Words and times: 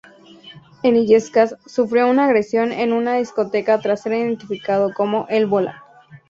En 0.81 0.95
Illescas 0.95 1.57
sufrió 1.67 2.07
una 2.09 2.25
agresión 2.25 2.71
en 2.71 2.91
una 2.91 3.17
discoteca 3.17 3.79
tras 3.79 4.01
ser 4.01 4.13
identificado 4.13 4.91
como 4.95 5.27
"El 5.29 5.45
Bola". 5.45 5.83